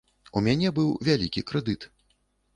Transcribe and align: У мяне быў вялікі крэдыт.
У 0.39 0.41
мяне 0.47 0.71
быў 0.79 0.89
вялікі 1.09 1.45
крэдыт. 1.53 1.87